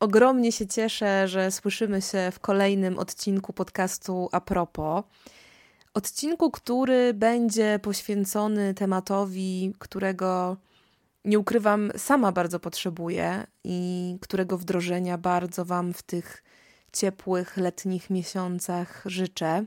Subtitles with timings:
[0.00, 5.04] Ogromnie się cieszę, że słyszymy się w kolejnym odcinku podcastu A propos.
[5.94, 10.56] Odcinku, który będzie poświęcony tematowi, którego
[11.24, 16.42] nie ukrywam, sama bardzo potrzebuję i którego wdrożenia bardzo Wam w tych
[16.92, 19.64] ciepłych letnich miesiącach życzę,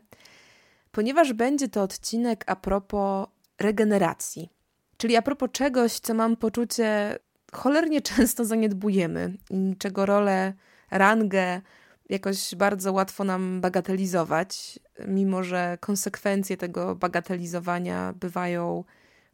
[0.91, 3.27] ponieważ będzie to odcinek a propos
[3.59, 4.49] regeneracji,
[4.97, 7.19] czyli a propos czegoś, co mam poczucie
[7.53, 9.33] cholernie często zaniedbujemy
[9.77, 10.53] czego rolę,
[10.91, 11.61] rangę
[12.09, 18.83] jakoś bardzo łatwo nam bagatelizować, mimo że konsekwencje tego bagatelizowania bywają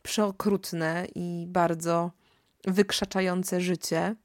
[0.03, 2.11] przeokrutne i bardzo
[2.67, 4.15] wykrzaczające życie.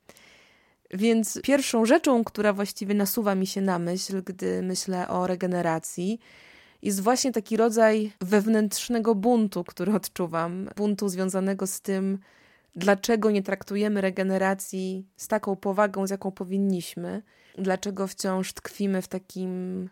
[0.90, 6.20] Więc pierwszą rzeczą, która właściwie nasuwa mi się na myśl, gdy myślę o regeneracji,
[6.82, 10.68] jest właśnie taki rodzaj wewnętrznego buntu, który odczuwam.
[10.76, 12.18] Buntu związanego z tym,
[12.76, 17.22] dlaczego nie traktujemy regeneracji z taką powagą, z jaką powinniśmy,
[17.58, 19.88] dlaczego wciąż tkwimy w takim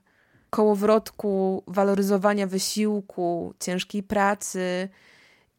[0.51, 4.89] kołowrotku waloryzowania wysiłku, ciężkiej pracy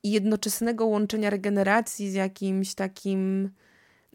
[0.03, 3.49] i jednoczesnego łączenia regeneracji z jakimś takim,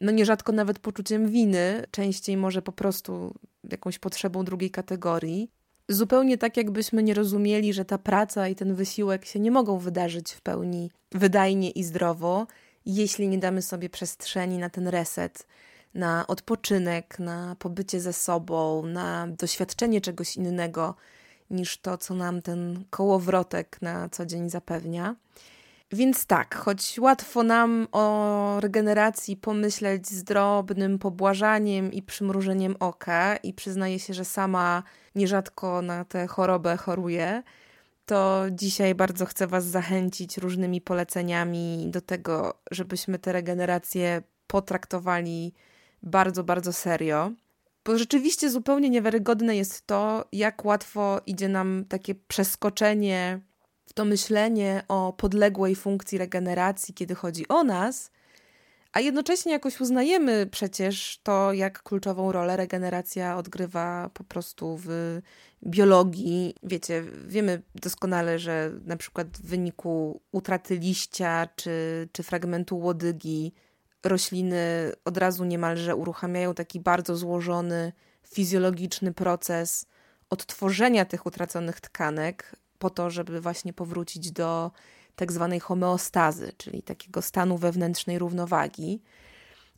[0.00, 3.34] no nierzadko nawet poczuciem winy, częściej może po prostu
[3.70, 5.50] jakąś potrzebą drugiej kategorii.
[5.88, 10.32] Zupełnie tak, jakbyśmy nie rozumieli, że ta praca i ten wysiłek się nie mogą wydarzyć
[10.32, 12.46] w pełni wydajnie i zdrowo,
[12.97, 15.47] jeśli nie damy sobie przestrzeni na ten reset,
[15.94, 20.94] na odpoczynek, na pobycie ze sobą, na doświadczenie czegoś innego
[21.50, 25.16] niż to, co nam ten kołowrotek na co dzień zapewnia.
[25.92, 33.54] Więc tak, choć łatwo nam o regeneracji pomyśleć z drobnym pobłażaniem i przymrużeniem oka, i
[33.54, 34.82] przyznaję się, że sama
[35.15, 37.43] nierzadko na tę chorobę choruję,
[38.08, 45.54] to dzisiaj bardzo chcę Was zachęcić różnymi poleceniami do tego, żebyśmy tę regenerację potraktowali
[46.02, 47.32] bardzo, bardzo serio.
[47.84, 53.41] Bo rzeczywiście zupełnie niewiarygodne jest to, jak łatwo idzie nam takie przeskoczenie
[53.86, 58.10] w to myślenie o podległej funkcji regeneracji, kiedy chodzi o nas,
[58.93, 65.21] a jednocześnie jakoś uznajemy przecież to, jak kluczową rolę regeneracja odgrywa po prostu w
[65.66, 66.54] biologii.
[66.62, 73.53] Wiecie, wiemy doskonale, że na przykład w wyniku utraty liścia czy, czy fragmentu łodygi
[74.04, 77.93] rośliny od razu niemalże uruchamiają taki bardzo złożony
[78.28, 79.87] fizjologiczny proces
[80.31, 84.71] odtworzenia tych utraconych tkanek po to, żeby właśnie powrócić do
[85.18, 89.02] tak zwanej homeostazy, czyli takiego stanu wewnętrznej równowagi.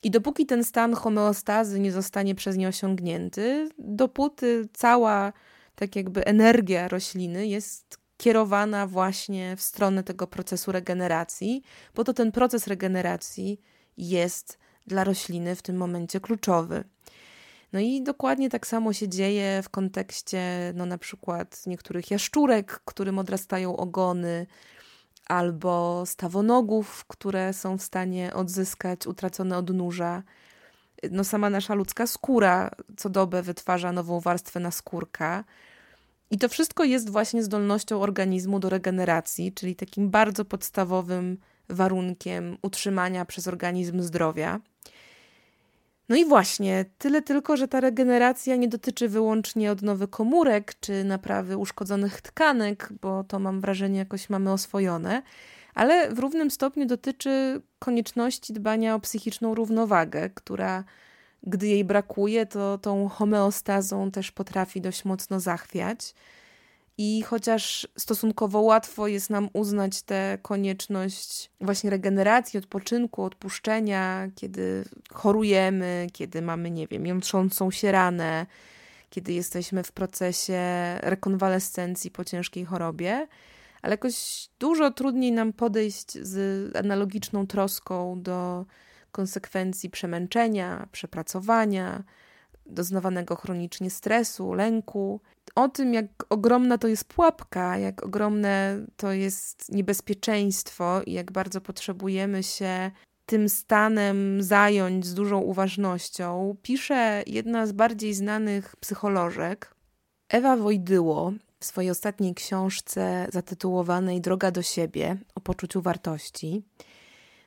[0.02, 5.32] I dopóki ten stan homeostazy nie zostanie przez nie osiągnięty, dopóty cała
[5.74, 11.62] tak jakby energia rośliny jest kierowana właśnie w stronę tego procesu regeneracji,
[11.94, 13.60] bo to ten proces regeneracji
[13.96, 16.84] jest dla rośliny w tym momencie kluczowy.
[17.72, 23.18] No i dokładnie tak samo się dzieje w kontekście no na przykład niektórych jaszczurek, którym
[23.18, 24.46] odrastają ogony,
[25.30, 30.22] albo stawonogów, które są w stanie odzyskać utracone odnóża.
[31.10, 35.44] No sama nasza ludzka skóra co dobę wytwarza nową warstwę naskórka.
[36.30, 41.38] I to wszystko jest właśnie zdolnością organizmu do regeneracji, czyli takim bardzo podstawowym
[41.69, 44.60] warunkiem utrzymania przez organizm zdrowia.
[46.10, 51.56] No i właśnie, tyle tylko, że ta regeneracja nie dotyczy wyłącznie odnowy komórek czy naprawy
[51.56, 55.22] uszkodzonych tkanek, bo to mam wrażenie jakoś mamy oswojone,
[55.75, 60.84] ale w równym stopniu dotyczy konieczności dbania o psychiczną równowagę, która
[61.43, 66.14] gdy jej brakuje, to tą homeostazą też potrafi dość mocno zachwiać.
[67.02, 76.06] I chociaż stosunkowo łatwo jest nam uznać tę konieczność właśnie regeneracji, odpoczynku, odpuszczenia, kiedy chorujemy,
[76.12, 78.47] kiedy mamy, nie wiem, jątrzącą się ranę,
[79.11, 80.62] kiedy jesteśmy w procesie
[81.02, 83.26] rekonwalescencji po ciężkiej chorobie,
[83.82, 88.67] ale jakoś dużo trudniej nam podejść z analogiczną troską do
[89.12, 92.03] konsekwencji przemęczenia, przepracowania,
[92.70, 95.20] doznawanego chronicznie stresu, lęku,
[95.55, 101.61] o tym, jak ogromna to jest pułapka, jak ogromne to jest niebezpieczeństwo i jak bardzo
[101.61, 102.90] potrzebujemy się
[103.26, 109.75] tym stanem zająć z dużą uważnością, pisze jedna z bardziej znanych psycholożek,
[110.28, 116.62] Ewa Wojdyło w swojej ostatniej książce zatytułowanej Droga do siebie o poczuciu wartości.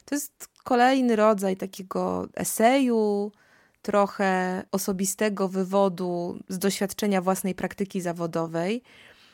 [0.06, 3.32] To jest kolejny rodzaj takiego eseju,
[3.84, 8.84] trochę osobistego wywodu z doświadczenia własnej praktyki zawodowej,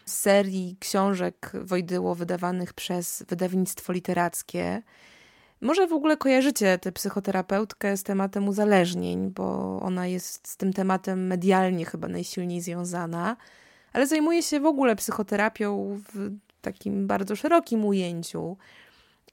[0.05, 4.81] z serii książek Wojdyło wydawanych przez wydawnictwo literackie.
[5.61, 11.27] Może w ogóle kojarzycie tę psychoterapeutkę z tematem uzależnień, bo ona jest z tym tematem
[11.27, 13.37] medialnie chyba najsilniej związana,
[13.93, 16.31] ale zajmuje się w ogóle psychoterapią w
[16.61, 18.57] takim bardzo szerokim ujęciu,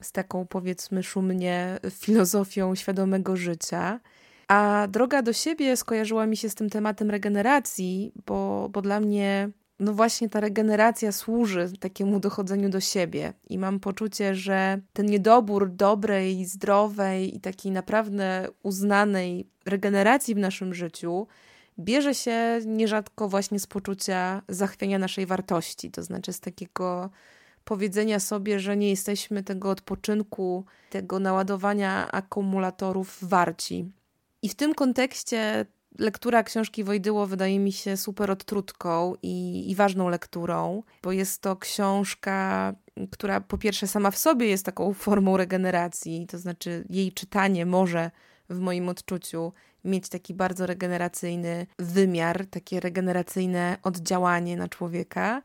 [0.03, 4.01] z taką powiedzmy szumnie filozofią świadomego życia.
[4.49, 9.51] A droga do siebie skojarzyła mi się z tym tematem regeneracji, bo, bo dla mnie
[9.81, 15.71] no właśnie ta regeneracja służy takiemu dochodzeniu do siebie i mam poczucie, że ten niedobór
[15.71, 21.27] dobrej, zdrowej i takiej naprawdę uznanej regeneracji w naszym życiu
[21.79, 27.11] bierze się nierzadko właśnie z poczucia zachwiania naszej wartości, to znaczy z takiego
[27.65, 33.93] powiedzenia sobie, że nie jesteśmy tego odpoczynku, tego naładowania akumulatorów warci.
[34.47, 35.67] I w tym kontekście
[35.99, 41.57] lektura książki Wojdyło wydaje mi się super odtrutką i, i ważną lekturą, bo jest to
[41.57, 42.75] książka,
[43.11, 48.11] która po pierwsze sama w sobie jest taką formą regeneracji, to znaczy jej czytanie może
[48.51, 49.53] w moim odczuciu
[49.85, 55.43] mieć taki bardzo regeneracyjny wymiar, takie regeneracyjne oddziałanie na człowieka.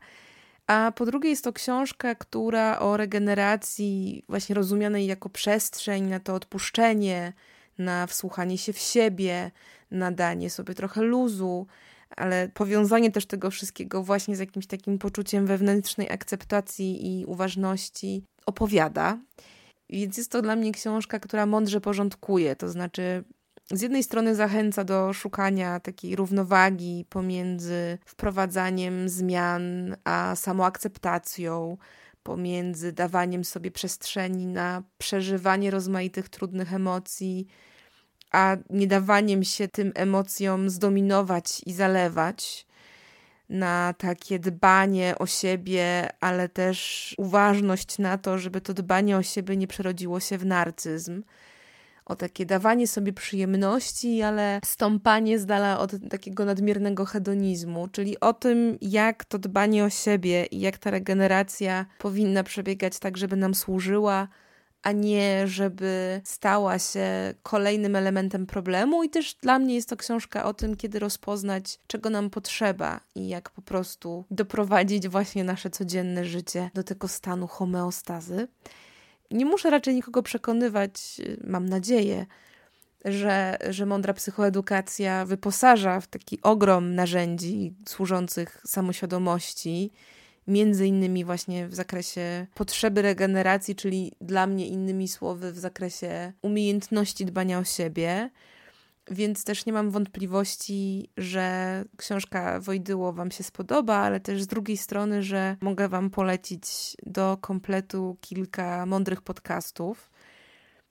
[0.66, 6.34] A po drugie jest to książka, która o regeneracji właśnie rozumianej jako przestrzeń na to
[6.34, 7.32] odpuszczenie,
[7.78, 9.50] na wsłuchanie się w siebie,
[9.90, 11.66] na danie sobie trochę luzu,
[12.16, 19.18] ale powiązanie też tego wszystkiego właśnie z jakimś takim poczuciem wewnętrznej akceptacji i uważności opowiada.
[19.90, 23.24] Więc jest to dla mnie książka, która mądrze porządkuje, to znaczy
[23.70, 31.76] z jednej strony zachęca do szukania takiej równowagi pomiędzy wprowadzaniem zmian a samoakceptacją,
[32.22, 37.46] pomiędzy dawaniem sobie przestrzeni na przeżywanie rozmaitych trudnych emocji,
[38.32, 42.66] a nie dawaniem się tym emocjom zdominować i zalewać,
[43.48, 49.56] na takie dbanie o siebie, ale też uważność na to, żeby to dbanie o siebie
[49.56, 51.22] nie przerodziło się w narcyzm.
[52.04, 58.32] O takie dawanie sobie przyjemności, ale stąpanie z dala od takiego nadmiernego hedonizmu, czyli o
[58.32, 63.54] tym, jak to dbanie o siebie i jak ta regeneracja powinna przebiegać tak, żeby nam
[63.54, 64.28] służyła,
[64.82, 69.04] a nie żeby stała się kolejnym elementem problemu.
[69.04, 73.28] I też dla mnie jest to książka o tym, kiedy rozpoznać, czego nam potrzeba i
[73.28, 78.48] jak po prostu doprowadzić właśnie nasze codzienne życie do tego stanu homeostazy.
[79.32, 82.26] Nie muszę raczej nikogo przekonywać, mam nadzieję,
[83.04, 89.92] że, że mądra psychoedukacja wyposaża w taki ogrom narzędzi służących samoświadomości
[90.46, 97.26] między innymi właśnie w zakresie potrzeby regeneracji, czyli dla mnie innymi słowy w zakresie umiejętności
[97.26, 98.30] dbania o siebie.
[99.10, 104.76] Więc też nie mam wątpliwości, że książka Wojdyło Wam się spodoba, ale też z drugiej
[104.76, 110.10] strony, że mogę Wam polecić do kompletu kilka mądrych podcastów.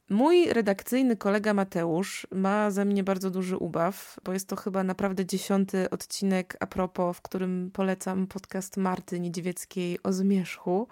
[0.09, 5.25] Mój redakcyjny kolega Mateusz ma ze mnie bardzo duży ubaw, bo jest to chyba naprawdę
[5.25, 10.87] dziesiąty odcinek a propos, w którym polecam podcast Marty Niedźwieckiej o zmierzchu.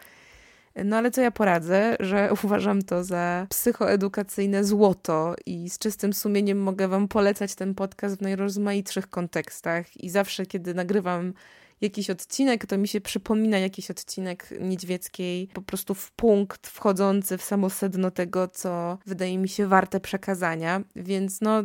[0.85, 6.59] No ale co ja poradzę, że uważam to za psychoedukacyjne złoto i z czystym sumieniem
[6.59, 11.33] mogę Wam polecać ten podcast w najrozmaitszych kontekstach i zawsze, kiedy nagrywam
[11.81, 17.43] jakiś odcinek, to mi się przypomina jakiś odcinek Niedźwieckiej, po prostu w punkt wchodzący w
[17.43, 20.81] samo sedno tego, co wydaje mi się warte przekazania.
[20.95, 21.63] Więc no,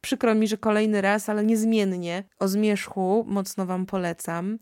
[0.00, 4.58] przykro mi, że kolejny raz, ale niezmiennie o zmierzchu mocno Wam polecam.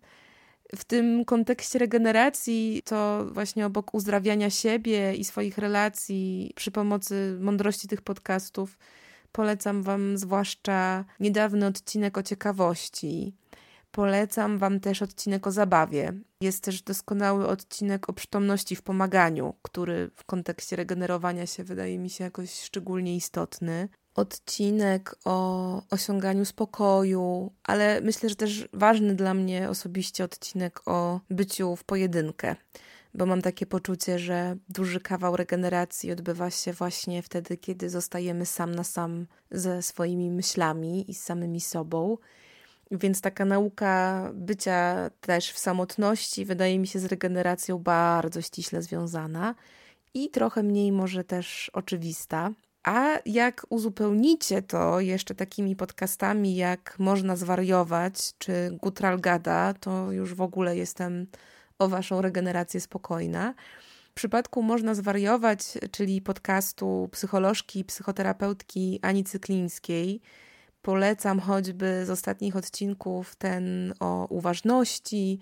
[0.77, 7.89] W tym kontekście regeneracji, to właśnie obok uzdrawiania siebie i swoich relacji przy pomocy mądrości
[7.89, 8.79] tych podcastów,
[9.33, 13.35] polecam Wam zwłaszcza niedawny odcinek o ciekawości.
[13.91, 16.13] Polecam Wam też odcinek o zabawie.
[16.41, 22.11] Jest też doskonały odcinek o przytomności w pomaganiu, który w kontekście regenerowania się wydaje mi
[22.11, 23.89] się jakoś szczególnie istotny.
[24.21, 31.77] Odcinek o osiąganiu spokoju, ale myślę, że też ważny dla mnie osobiście odcinek o byciu
[31.77, 32.57] w pojedynkę
[33.15, 38.75] bo mam takie poczucie, że duży kawał regeneracji odbywa się właśnie wtedy, kiedy zostajemy sam
[38.75, 42.17] na sam ze swoimi myślami i z samymi sobą.
[42.91, 49.55] Więc taka nauka bycia też w samotności wydaje mi się z regeneracją bardzo ściśle związana
[50.15, 52.53] i trochę mniej może też oczywista.
[52.83, 60.35] A jak uzupełnicie to jeszcze takimi podcastami jak Można zwariować czy Gutral Gada, to już
[60.35, 61.27] w ogóle jestem
[61.79, 63.55] o waszą regenerację spokojna.
[64.11, 70.21] W przypadku Można zwariować, czyli podcastu psycholożki i psychoterapeutki Ani Cyklińskiej,
[70.83, 75.39] polecam choćby z ostatnich odcinków ten o uważności,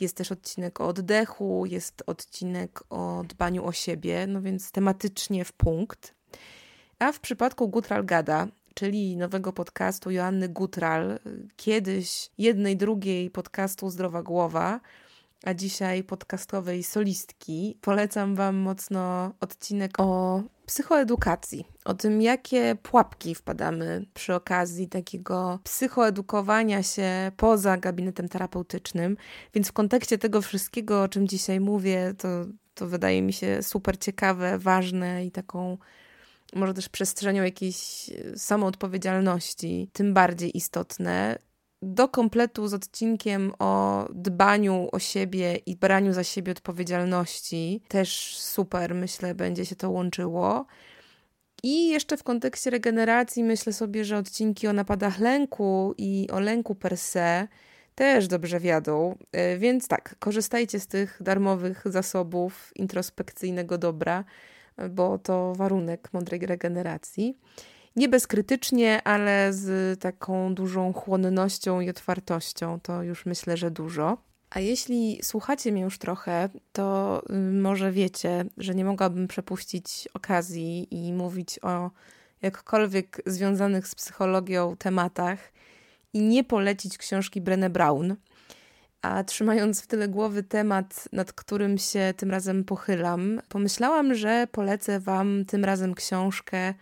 [0.00, 5.52] jest też odcinek o oddechu, jest odcinek o dbaniu o siebie, no więc tematycznie w
[5.52, 6.21] punkt.
[7.02, 11.18] A w przypadku Gutral Gada, czyli nowego podcastu Joanny Gutral,
[11.56, 14.80] kiedyś jednej, drugiej podcastu Zdrowa Głowa,
[15.44, 24.06] a dzisiaj podcastowej solistki, polecam Wam mocno odcinek o psychoedukacji, o tym, jakie pułapki wpadamy
[24.14, 29.16] przy okazji takiego psychoedukowania się poza gabinetem terapeutycznym.
[29.54, 32.28] Więc w kontekście tego wszystkiego, o czym dzisiaj mówię, to,
[32.74, 35.78] to wydaje mi się super ciekawe, ważne i taką
[36.54, 41.38] może też przestrzenią jakiejś samoodpowiedzialności, tym bardziej istotne
[41.82, 47.82] do kompletu z odcinkiem o dbaniu o siebie i braniu za siebie odpowiedzialności.
[47.88, 50.66] Też super, myślę, będzie się to łączyło.
[51.62, 56.74] I jeszcze w kontekście regeneracji myślę sobie, że odcinki o napadach lęku i o lęku
[56.74, 57.48] per se
[57.94, 59.18] też dobrze wiadą.
[59.32, 64.24] E, więc tak, korzystajcie z tych darmowych zasobów introspekcyjnego dobra,
[64.90, 67.38] bo to warunek mądrej regeneracji
[67.96, 72.80] nie bezkrytycznie, ale z taką dużą chłonnością i otwartością.
[72.80, 74.18] To już myślę, że dużo.
[74.50, 80.88] A jeśli słuchacie mnie już trochę, to y, może wiecie, że nie mogłabym przepuścić okazji
[80.90, 81.90] i mówić o
[82.42, 85.52] jakkolwiek związanych z psychologią tematach
[86.12, 88.16] i nie polecić książki Brené Brown.
[89.02, 95.00] A trzymając w tyle głowy temat, nad którym się tym razem pochylam, pomyślałam, że polecę
[95.00, 96.74] Wam tym razem książkę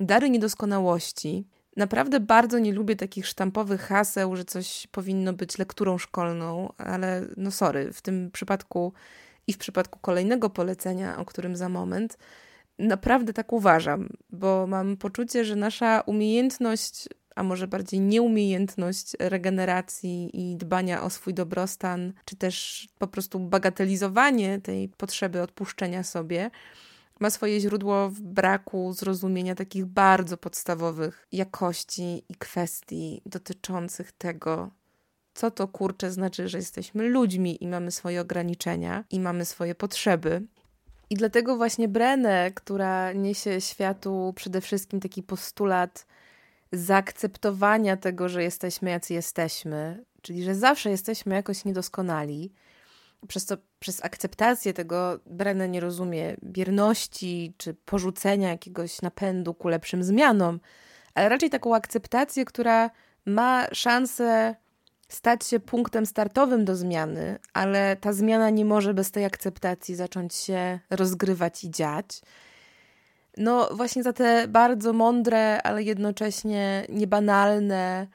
[0.00, 1.44] dary niedoskonałości.
[1.76, 7.50] Naprawdę bardzo nie lubię takich sztampowych haseł, że coś powinno być lekturą szkolną, ale no
[7.50, 8.92] sorry, w tym przypadku
[9.46, 12.18] i w przypadku kolejnego polecenia, o którym za moment,
[12.78, 20.56] naprawdę tak uważam, bo mam poczucie, że nasza umiejętność, a może bardziej nieumiejętność regeneracji i
[20.56, 26.50] dbania o swój dobrostan, czy też po prostu bagatelizowanie tej potrzeby odpuszczenia sobie,
[27.20, 34.70] ma swoje źródło w braku zrozumienia takich bardzo podstawowych jakości i kwestii dotyczących tego,
[35.34, 40.42] co to kurczę znaczy, że jesteśmy ludźmi i mamy swoje ograniczenia i mamy swoje potrzeby.
[41.10, 46.06] I dlatego właśnie Brenę, która niesie światu przede wszystkim taki postulat
[46.72, 52.52] zaakceptowania tego, że jesteśmy jacy jesteśmy, czyli że zawsze jesteśmy jakoś niedoskonali,
[53.28, 60.04] przez co przez akceptację tego Brennan nie rozumie bierności czy porzucenia jakiegoś napędu ku lepszym
[60.04, 60.60] zmianom,
[61.14, 62.90] ale raczej taką akceptację, która
[63.26, 64.54] ma szansę
[65.08, 70.34] stać się punktem startowym do zmiany, ale ta zmiana nie może bez tej akceptacji zacząć
[70.34, 72.20] się rozgrywać i dziać.
[73.36, 78.06] No, właśnie za te bardzo mądre, ale jednocześnie niebanalne,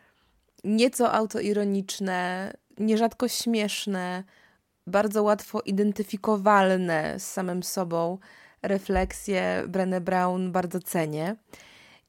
[0.64, 4.24] nieco autoironiczne, nierzadko śmieszne,
[4.88, 8.18] bardzo łatwo identyfikowalne z samym sobą
[8.62, 11.36] refleksje Brené Brown bardzo cenię.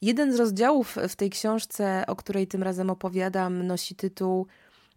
[0.03, 4.47] Jeden z rozdziałów w tej książce, o której tym razem opowiadam, nosi tytuł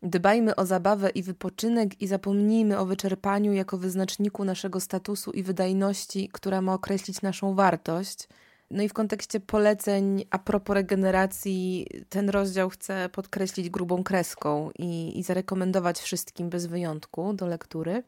[0.03, 6.29] Dbajmy o zabawę i wypoczynek i zapomnijmy o wyczerpaniu jako wyznaczniku naszego statusu i wydajności,
[6.31, 8.27] która ma określić naszą wartość–
[8.71, 15.19] no i w kontekście poleceń a propos regeneracji, ten rozdział chcę podkreślić grubą kreską i,
[15.19, 18.03] i zarekomendować wszystkim bez wyjątku do lektury.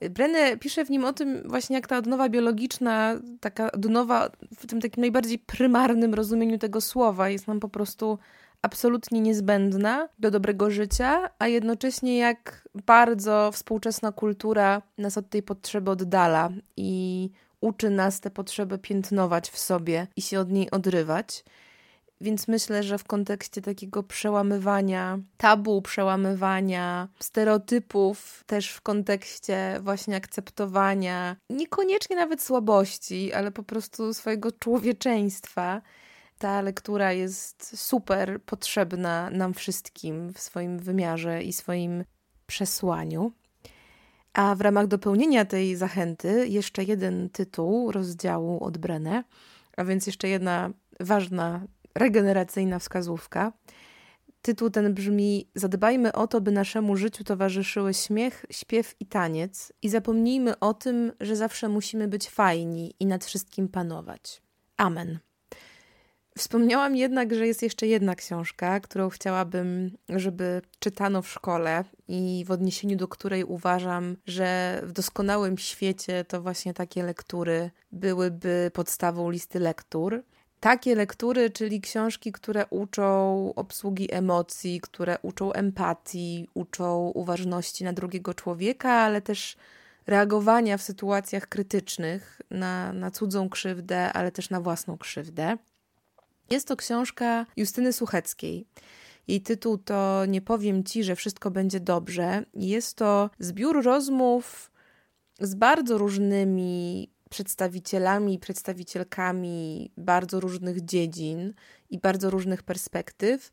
[0.00, 4.80] Brené pisze w nim o tym właśnie, jak ta odnowa biologiczna, taka odnowa w tym
[4.80, 8.18] takim najbardziej prymarnym rozumieniu tego słowa jest nam po prostu
[8.62, 15.90] absolutnie niezbędna do dobrego życia, a jednocześnie jak bardzo współczesna kultura nas od tej potrzeby
[15.90, 21.44] oddala i uczy nas te potrzeby piętnować w sobie i się od niej odrywać.
[22.22, 31.36] Więc myślę, że w kontekście takiego przełamywania tabu, przełamywania stereotypów, też w kontekście właśnie akceptowania
[31.50, 35.82] niekoniecznie nawet słabości, ale po prostu swojego człowieczeństwa,
[36.40, 42.04] ta lektura jest super potrzebna nam wszystkim w swoim wymiarze i swoim
[42.46, 43.32] przesłaniu.
[44.32, 49.24] A w ramach dopełnienia tej zachęty jeszcze jeden tytuł rozdziału od Brenę,
[49.76, 50.70] a więc jeszcze jedna
[51.00, 53.52] ważna regeneracyjna wskazówka.
[54.42, 59.88] Tytuł ten brzmi: Zadbajmy o to, by naszemu życiu towarzyszyły śmiech, śpiew i taniec, i
[59.88, 64.42] zapomnijmy o tym, że zawsze musimy być fajni i nad wszystkim panować.
[64.76, 65.29] Amen.
[66.38, 72.50] Wspomniałam jednak, że jest jeszcze jedna książka, którą chciałabym, żeby czytano w szkole i w
[72.50, 79.58] odniesieniu do której uważam, że w doskonałym świecie to właśnie takie lektury byłyby podstawą listy
[79.58, 80.22] lektur.
[80.60, 88.34] Takie lektury, czyli książki, które uczą obsługi emocji, które uczą empatii, uczą uważności na drugiego
[88.34, 89.56] człowieka, ale też
[90.06, 95.56] reagowania w sytuacjach krytycznych na, na cudzą krzywdę, ale też na własną krzywdę.
[96.50, 98.66] Jest to książka Justyny Sucheckiej.
[99.28, 102.44] Jej tytuł to Nie powiem ci, że wszystko będzie dobrze.
[102.54, 104.70] Jest to zbiór rozmów
[105.40, 111.54] z bardzo różnymi przedstawicielami i przedstawicielkami bardzo różnych dziedzin
[111.90, 113.50] i bardzo różnych perspektyw,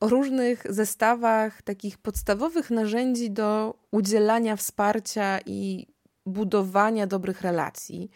[0.00, 5.86] o różnych zestawach takich podstawowych narzędzi do udzielania wsparcia i
[6.26, 8.10] budowania dobrych relacji.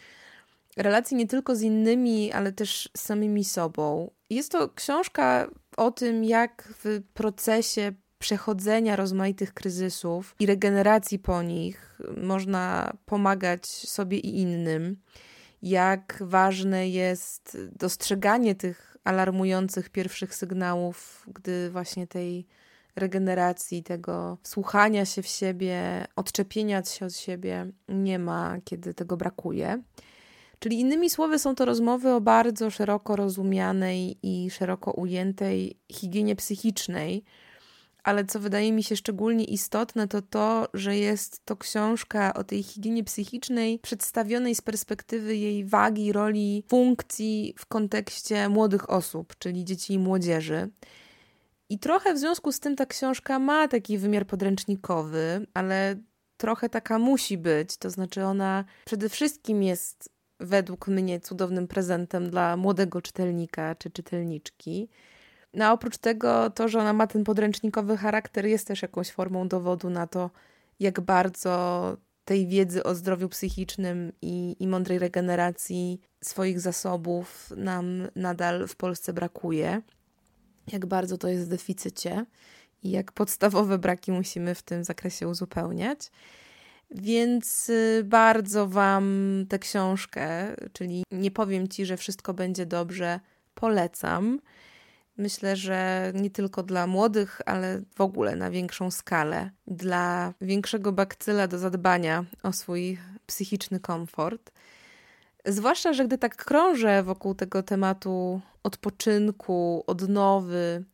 [0.77, 4.11] Relacji nie tylko z innymi, ale też z samymi sobą.
[4.33, 5.47] Jest to książka
[5.77, 14.19] o tym, jak w procesie przechodzenia rozmaitych kryzysów i regeneracji po nich można pomagać sobie
[14.19, 14.97] i innym.
[15.63, 22.47] Jak ważne jest dostrzeganie tych alarmujących pierwszych sygnałów, gdy właśnie tej
[22.97, 29.83] regeneracji, tego słuchania się w siebie, odczepienia się od siebie nie ma, kiedy tego brakuje.
[30.63, 37.25] Czyli innymi słowy, są to rozmowy o bardzo szeroko rozumianej i szeroko ujętej higienie psychicznej.
[38.05, 42.63] Ale co wydaje mi się szczególnie istotne, to to, że jest to książka o tej
[42.63, 49.93] higienie psychicznej przedstawionej z perspektywy jej wagi, roli, funkcji w kontekście młodych osób, czyli dzieci
[49.93, 50.71] i młodzieży.
[51.69, 55.97] I trochę w związku z tym ta książka ma taki wymiar podręcznikowy, ale
[56.37, 57.77] trochę taka musi być.
[57.77, 60.12] To znaczy, ona przede wszystkim jest
[60.43, 64.89] według mnie cudownym prezentem dla młodego czytelnika czy czytelniczki.
[65.55, 69.49] No a oprócz tego, to, że ona ma ten podręcznikowy charakter, jest też jakąś formą
[69.49, 70.31] dowodu na to,
[70.81, 78.69] jak bardzo tej wiedzy o zdrowiu psychicznym i, i mądrej regeneracji swoich zasobów nam nadal
[78.69, 79.83] w Polsce brakuje.
[80.73, 82.27] Jak bardzo to jest w deficycie
[82.83, 86.11] i jak podstawowe braki musimy w tym zakresie uzupełniać.
[86.95, 89.07] Więc y, bardzo Wam
[89.49, 93.21] tę książkę, czyli nie powiem Ci, że wszystko będzie dobrze,
[93.55, 94.41] polecam.
[95.17, 101.49] Myślę, że nie tylko dla młodych, ale w ogóle na większą skalę, dla większego bakcyla
[101.49, 104.53] do zadbania o swój psychiczny komfort.
[105.47, 110.85] Zwłaszcza, że gdy tak krążę wokół tego tematu odpoczynku, odnowy,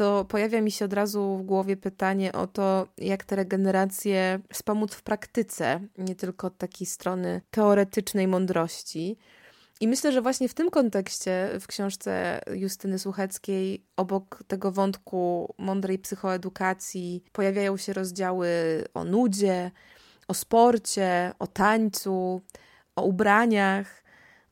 [0.00, 4.94] to pojawia mi się od razu w głowie pytanie o to, jak te regeneracje wspomóc
[4.94, 9.16] w praktyce, nie tylko od takiej strony teoretycznej mądrości.
[9.80, 15.98] I myślę, że właśnie w tym kontekście w książce Justyny Słucheckiej, obok tego wątku mądrej
[15.98, 18.48] psychoedukacji, pojawiają się rozdziały
[18.94, 19.70] o nudzie,
[20.28, 22.40] o sporcie, o tańcu,
[22.96, 24.02] o ubraniach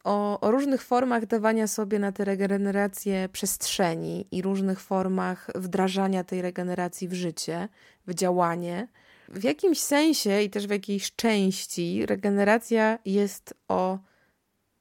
[0.04, 6.42] o, o różnych formach dawania sobie na tę regenerację przestrzeni i różnych formach wdrażania tej
[6.42, 7.68] regeneracji w życie,
[8.06, 8.88] w działanie.
[9.28, 13.98] W jakimś sensie i też w jakiejś części regeneracja jest o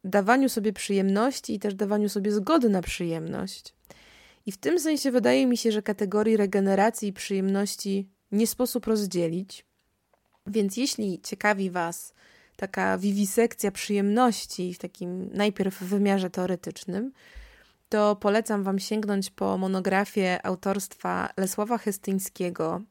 [0.04, 3.74] dawaniu sobie przyjemności i też dawaniu sobie zgody na przyjemność.
[4.46, 9.66] I w tym sensie wydaje mi się, że kategorii regeneracji i przyjemności nie sposób rozdzielić.
[10.48, 12.14] Więc jeśli ciekawi Was
[12.58, 17.12] taka wiwisekcja przyjemności w takim najpierw wymiarze teoretycznym,
[17.90, 22.82] to polecam Wam sięgnąć po monografię autorstwa Lesława Hestyńskiego.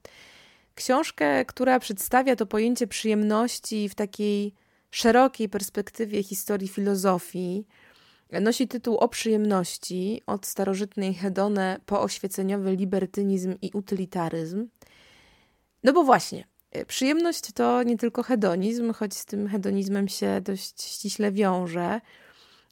[0.74, 4.54] Książkę, która przedstawia to pojęcie przyjemności w takiej
[4.90, 7.66] szerokiej perspektywie historii filozofii.
[8.40, 14.68] Nosi tytuł O przyjemności od starożytnej Hedone po oświeceniowy libertynizm i utylitaryzm.
[15.84, 16.44] No bo właśnie,
[16.86, 22.00] przyjemność to nie tylko hedonizm, choć z tym hedonizmem się dość ściśle wiąże,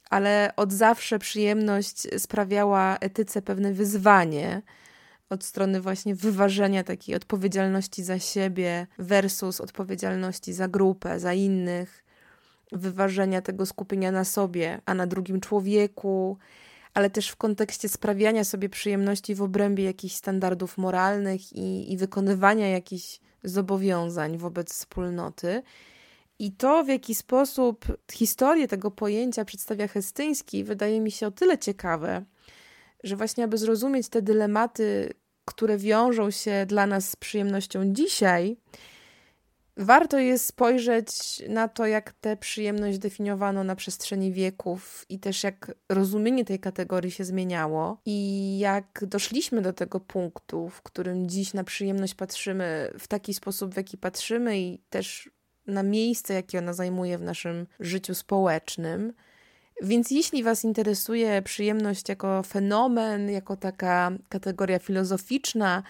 [0.09, 4.61] ale od zawsze przyjemność sprawiała etyce pewne wyzwanie
[5.29, 12.03] od strony właśnie wyważenia takiej odpowiedzialności za siebie versus odpowiedzialności za grupę, za innych,
[12.71, 16.37] wyważenia tego skupienia na sobie, a na drugim człowieku,
[16.93, 22.67] ale też w kontekście sprawiania sobie przyjemności w obrębie jakichś standardów moralnych i, i wykonywania
[22.69, 25.61] jakichś zobowiązań wobec wspólnoty.
[26.39, 31.57] I to, w jaki sposób historię tego pojęcia przedstawia Hestyński, wydaje mi się o tyle
[31.57, 32.25] ciekawe,
[33.03, 35.13] że właśnie aby zrozumieć te dylematy,
[35.45, 38.57] które wiążą się dla nas z przyjemnością dzisiaj,
[39.77, 45.75] Warto jest spojrzeć na to, jak tę przyjemność definiowano na przestrzeni wieków i też jak
[45.89, 51.63] rozumienie tej kategorii się zmieniało i jak doszliśmy do tego punktu, w którym dziś na
[51.63, 55.29] przyjemność patrzymy w taki sposób, w jaki patrzymy i też
[55.67, 59.13] na miejsce, jakie ona zajmuje w naszym życiu społecznym.
[59.81, 65.83] Więc jeśli Was interesuje przyjemność jako fenomen, jako taka kategoria filozoficzna,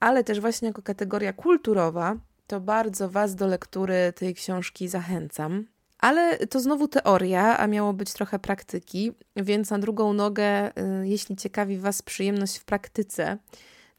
[0.00, 2.16] ale też właśnie jako kategoria kulturowa,
[2.46, 5.66] to bardzo Was do lektury tej książki zachęcam.
[5.98, 11.36] Ale to znowu teoria, a miało być trochę praktyki, więc na drugą nogę, y, jeśli
[11.36, 13.38] ciekawi Was przyjemność w praktyce,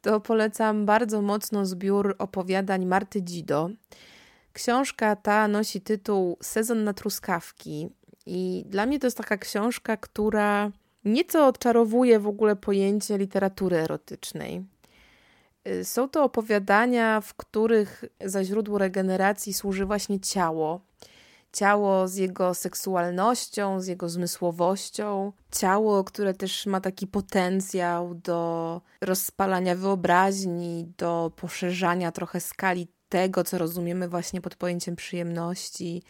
[0.01, 3.69] to polecam bardzo mocno zbiór opowiadań Marty Dzido.
[4.53, 7.89] Książka ta nosi tytuł Sezon na truskawki
[8.25, 10.71] i dla mnie to jest taka książka, która
[11.05, 14.65] nieco odczarowuje w ogóle pojęcie literatury erotycznej.
[15.67, 20.81] Y, są to opowiadania, w których za źródło regeneracji służy właśnie ciało.
[21.53, 29.75] Ciało z jego seksualnością, z jego zmysłowością, ciało, które też ma taki potencjał do rozpalania
[29.75, 36.03] wyobraźni, do poszerzania trochę skali tego, co rozumiemy właśnie pod pojęciem przyjemności.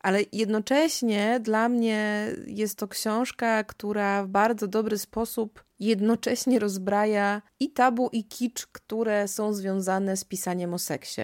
[0.00, 7.70] Ale jednocześnie dla mnie jest to książka, która w bardzo dobry sposób jednocześnie rozbraja i
[7.70, 11.22] tabu, i kicz, które są związane z pisaniem o seksie.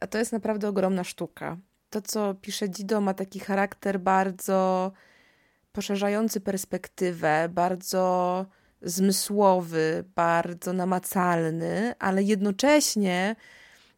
[0.00, 1.56] A to jest naprawdę ogromna sztuka.
[1.90, 4.92] To, co pisze Dido, ma taki charakter bardzo
[5.72, 8.46] poszerzający perspektywę, bardzo
[8.82, 13.36] zmysłowy, bardzo namacalny, ale jednocześnie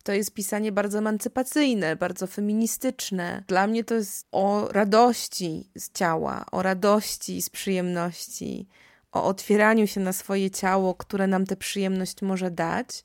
[0.07, 3.45] to jest pisanie bardzo emancypacyjne, bardzo feministyczne.
[3.49, 8.69] Dla mnie to jest o radości z ciała, o radości z przyjemności,
[9.13, 13.05] o otwieraniu się na swoje ciało, które nam tę przyjemność może dać.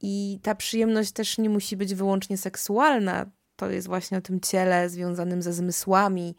[0.00, 3.26] I ta przyjemność też nie musi być wyłącznie seksualna.
[3.56, 6.36] To jest właśnie o tym ciele związanym ze zmysłami,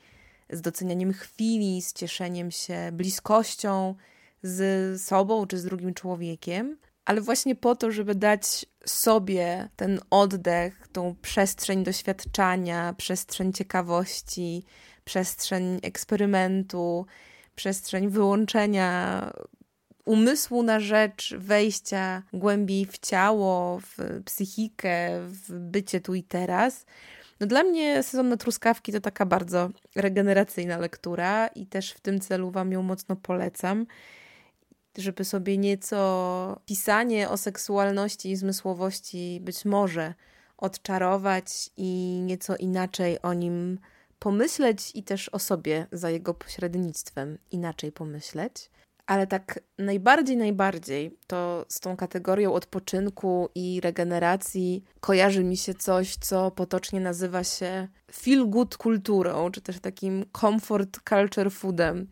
[0.49, 3.95] z docenianiem chwili, z cieszeniem się bliskością
[4.43, 10.88] z sobą czy z drugim człowiekiem, ale właśnie po to, żeby dać sobie ten oddech,
[10.88, 14.66] tą przestrzeń doświadczania, przestrzeń ciekawości,
[15.06, 17.06] przestrzeń eksperymentu,
[17.56, 19.32] przestrzeń wyłączenia
[20.06, 26.86] umysłu na rzecz wejścia głębiej w ciało, w psychikę, w bycie tu i teraz.
[27.39, 32.20] No dla mnie sezon na truskawki to taka bardzo regeneracyjna lektura i też w tym
[32.20, 33.86] celu Wam ją mocno polecam,
[34.97, 40.13] żeby sobie nieco pisanie o seksualności i zmysłowości być może
[40.58, 43.79] odczarować i nieco inaczej o nim
[44.19, 48.69] pomyśleć i też o sobie za jego pośrednictwem inaczej pomyśleć.
[49.06, 56.15] Ale tak najbardziej, najbardziej to z tą kategorią odpoczynku i regeneracji kojarzy mi się coś,
[56.15, 62.08] co potocznie nazywa się feel good kulturą, czy też takim comfort culture foodem,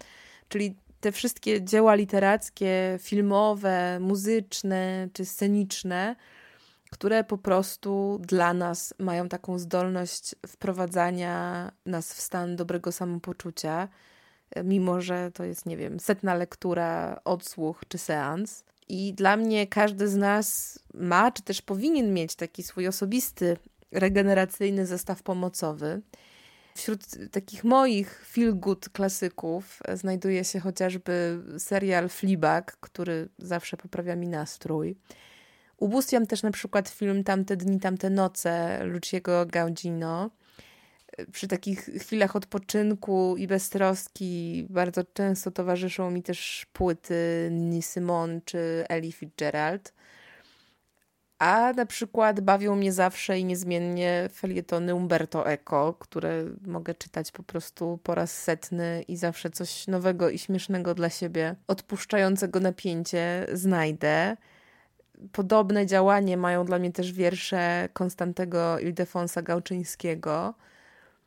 [0.49, 6.15] czyli te wszystkie dzieła literackie, filmowe, muzyczne czy sceniczne,
[6.91, 13.87] które po prostu dla nas mają taką zdolność wprowadzania nas w stan dobrego samopoczucia,
[14.63, 18.63] mimo że to jest, nie wiem, setna lektura, odsłuch czy seans.
[18.89, 23.57] I dla mnie każdy z nas ma, czy też powinien mieć taki swój osobisty,
[23.91, 26.01] regeneracyjny zestaw pomocowy.
[26.81, 34.27] Wśród takich moich feel good klasyków znajduje się chociażby serial Fleabag, który zawsze poprawia mi
[34.27, 34.95] nastrój.
[35.77, 40.29] Ubóstwiam też na przykład film Tamte dni, tamte noce Luciego Gaudino.
[41.31, 48.85] Przy takich chwilach odpoczynku i beztroski bardzo często towarzyszą mi też płyty Nini Simon czy
[48.89, 49.93] Ellie Fitzgerald.
[51.41, 57.43] A na przykład bawią mnie zawsze i niezmiennie felietony Umberto Eco, które mogę czytać po
[57.43, 64.38] prostu po raz setny i zawsze coś nowego i śmiesznego dla siebie, odpuszczającego napięcie znajdę.
[65.32, 70.54] Podobne działanie mają dla mnie też wiersze Konstantego Ildefonsa Gałczyńskiego.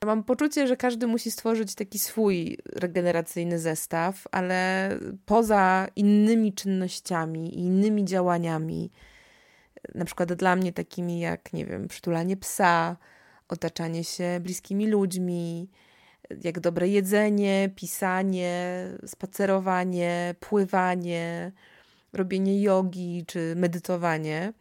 [0.04, 4.90] Mam poczucie, że każdy musi stworzyć taki swój regeneracyjny zestaw, ale
[5.26, 8.90] poza innymi czynnościami i innymi działaniami,
[9.94, 12.96] na przykład dla mnie takimi jak, nie wiem, przytulanie psa,
[13.48, 15.68] otaczanie się bliskimi ludźmi,
[16.44, 21.52] jak dobre jedzenie, pisanie, spacerowanie, pływanie,
[22.12, 24.52] robienie jogi czy medytowanie.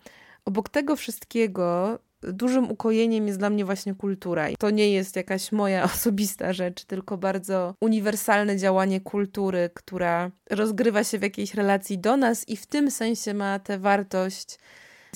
[0.46, 4.50] Obok tego wszystkiego dużym ukojeniem jest dla mnie właśnie kultura.
[4.50, 11.04] I to nie jest jakaś moja osobista rzecz, tylko bardzo uniwersalne działanie kultury, która rozgrywa
[11.04, 14.60] się w jakiejś relacji do nas i w tym sensie ma tę wartość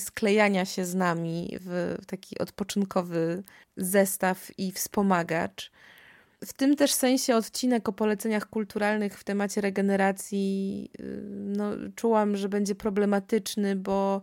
[0.00, 3.42] sklejania się z nami w taki odpoczynkowy
[3.76, 5.70] zestaw i wspomagacz.
[6.44, 12.48] W tym też sensie odcinek o poleceniach kulturalnych w temacie regeneracji y, no, czułam, że
[12.48, 14.22] będzie problematyczny, bo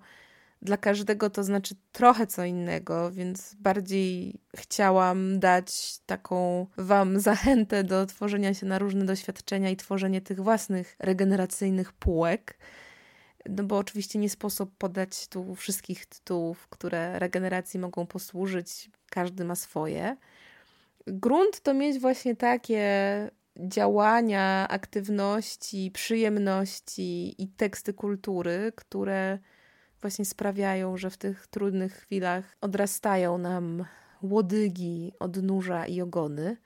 [0.61, 8.05] dla każdego to znaczy trochę co innego, więc bardziej chciałam dać taką Wam zachętę do
[8.05, 12.57] tworzenia się na różne doświadczenia i tworzenie tych własnych regeneracyjnych półek.
[13.49, 19.55] No bo oczywiście nie sposób podać tu wszystkich tytułów, które regeneracji mogą posłużyć, każdy ma
[19.55, 20.17] swoje.
[21.07, 22.85] Grunt to mieć właśnie takie
[23.57, 29.39] działania, aktywności, przyjemności i teksty kultury, które
[30.01, 33.85] właśnie sprawiają, że w tych trudnych chwilach odrastają nam
[34.21, 36.57] łodygi, odnóża i ogony.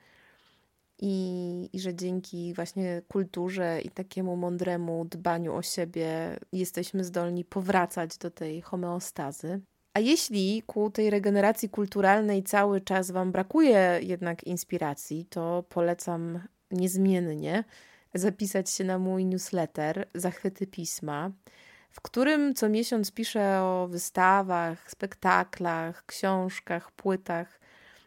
[1.02, 8.18] I, I że dzięki właśnie kulturze i takiemu mądremu dbaniu o siebie jesteśmy zdolni powracać
[8.18, 9.60] do tej homeostazy.
[9.94, 17.64] A jeśli ku tej regeneracji kulturalnej cały czas Wam brakuje jednak inspiracji, to polecam niezmiennie
[18.14, 21.30] zapisać się na mój newsletter Zachwyty Pisma
[21.90, 27.59] w którym co miesiąc piszę o wystawach, spektaklach, książkach, płytach,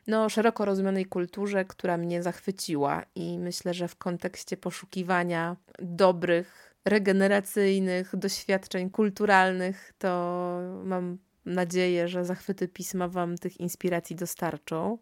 [0.07, 8.15] no szeroko rozumianej kulturze, która mnie zachwyciła i myślę, że w kontekście poszukiwania dobrych, regeneracyjnych
[8.15, 14.97] doświadczeń kulturalnych, to mam nadzieję, że zachwyty pisma Wam tych inspiracji dostarczą.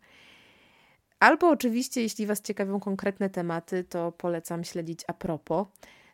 [1.20, 5.68] Albo oczywiście, jeśli Was ciekawią konkretne tematy, to polecam śledzić a propos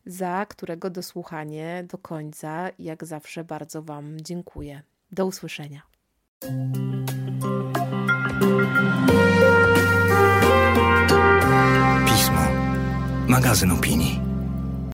[0.07, 4.81] za którego dosłuchanie do końca, jak zawsze, bardzo Wam dziękuję.
[5.11, 5.81] Do usłyszenia.
[12.05, 12.43] Pismo.
[13.27, 14.26] Magazyn opinii.